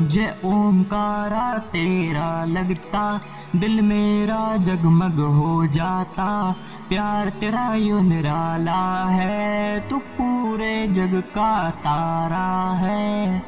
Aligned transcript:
जय 0.03 0.37
ओंकारा, 0.45 1.59
तेरा 1.59 2.45
लगता, 2.45 3.21
दिल 3.57 3.83
मेरा 3.83 4.57
जगमग 4.57 5.21
हो 5.21 5.67
जाता। 5.67 6.55
प्यार 6.89 7.29
तेरा 7.29 7.75
यू 7.75 8.01
निराला 8.01 9.09
है, 9.09 9.81
तू 9.89 9.99
पूरे 9.99 10.87
जग 10.87 11.21
का 11.35 11.71
तारा 11.71 12.75
है। 12.75 13.43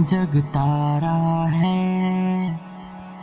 जग 0.00 0.44
तारा 0.48 1.48
है। 1.50 1.76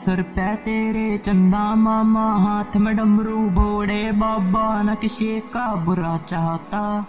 सर 0.06 0.22
पे 0.22 0.56
तेरे 0.56 1.18
चंदा 1.18 1.76
मामा 1.76 2.36
हाथ 2.36 2.78
में 2.78 2.96
डमरू 2.96 3.50
भोड़े 3.50 4.12
बाबा 4.12 4.82
न 4.82 4.96
किसी 4.96 5.40
का 5.40 5.76
बुरा 5.76 6.18
चाहता, 6.18 7.06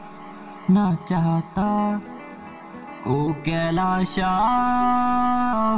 ना 0.70 0.96
चाहता। 1.08 2.00
ओ 3.06 3.32
कैलाशा, 3.32 4.30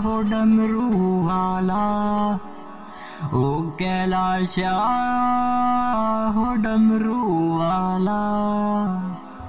हो 0.05 0.23
डमरू 0.23 1.27
वाला। 1.27 2.35
ओ 3.35 3.63
कैलाशा, 3.63 4.75
हो 6.37 6.55
डमरू 6.55 7.59
वाला। 7.59 7.86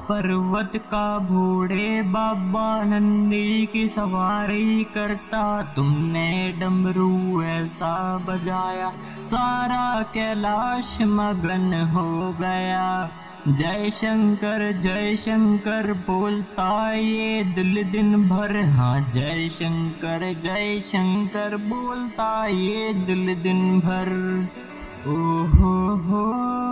पर्वत 0.07 0.71
का 0.85 1.19
घोड़े 1.19 2.01
बाबा 2.01 2.83
नंदी 2.83 3.65
की 3.65 3.87
सवारी 3.89 4.83
करता। 4.83 5.61
तुमने 5.75 6.29
डमरू 6.59 7.43
ऐसा 7.43 8.17
बजाया, 8.17 8.91
सारा 9.25 10.01
कैलाश 10.13 10.97
मगन 11.01 11.73
हो 11.95 12.35
गया। 12.41 12.87
जय 13.47 13.89
शंकर 13.89 14.71
जय 14.81 15.15
शंकर 15.15 15.93
बोलता 16.07 16.93
ये 16.93 17.43
दिल 17.55 17.83
दिन 17.83 18.15
भर। 18.29 18.55
हाँ 18.69 18.99
जय 19.09 19.49
शंकर 19.49 20.33
जय 20.43 20.79
शंकर 20.85 21.57
बोलता 21.57 22.45
ये 22.45 22.93
दिल 22.93 23.35
दिन 23.35 23.79
भर। 23.79 24.09
ओ 25.07 25.19
हो 25.53 25.75
हा। 26.05 26.66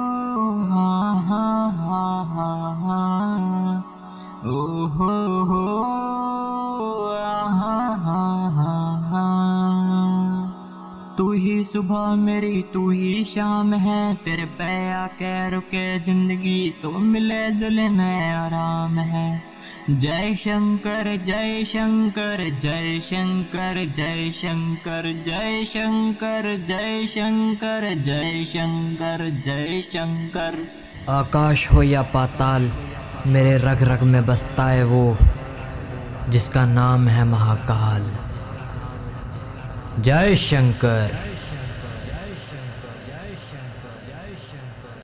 हा 7.97 8.21
हा 9.07 9.27
तू 11.17 11.31
ही 11.33 11.63
सुबह 11.63 12.15
मेरी, 12.15 12.61
तू 12.73 12.89
ही 12.91 13.23
शाम 13.23 13.73
है। 13.73 14.13
तेरे 14.15 14.45
पे 14.45 14.91
आके 14.91 15.49
रुके 15.49 15.99
ज़िंदगी 15.99 16.69
तो 16.83 16.89
मिले 16.91 17.49
दिल 17.51 17.79
में 17.89 18.31
आराम 18.31 18.99
है। 18.99 19.43
जय 19.89 20.35
शंकर 20.35 21.15
जय 21.25 21.63
शंकर 21.65 22.43
जय 22.59 22.99
शंकर 22.99 23.85
जय 23.95 24.31
शंकर 24.31 25.11
जय 25.25 25.63
शंकर 25.65 26.55
जय 26.67 27.05
शंकर 27.07 27.93
जय 28.03 28.43
शंकर 28.45 29.29
जय 29.45 29.81
शंकर। 29.81 30.57
आकाश 31.09 31.71
हो 31.73 31.83
या 31.83 32.01
पाताल 32.01 32.71
मेरे 33.27 33.57
रग 33.57 33.83
रग 33.83 34.03
में 34.03 34.25
बसता 34.25 34.65
है 34.65 34.83
वो 34.83 35.17
जिसका 36.29 36.65
नाम 36.65 37.07
है 37.07 37.23
महाकाल। 37.23 38.11
जय 40.01 40.35
शंकर। 40.35 41.34